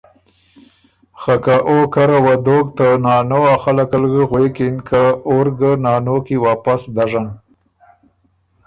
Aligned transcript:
خه 1.21 1.35
که 1.43 1.55
او 1.69 1.77
کره 1.93 2.19
وه 2.25 2.35
دوک 2.45 2.67
ته 2.77 2.87
نانو 3.05 3.39
ا 3.53 3.55
خلق 3.63 3.91
ال 3.97 4.03
غوېکِن 4.29 4.75
که 4.87 5.01
اور 5.27 5.47
ګۀ 5.59 5.71
نانو 5.83 6.15
کی 6.25 6.35
واپس 6.45 6.81
دژن۔ 6.95 7.27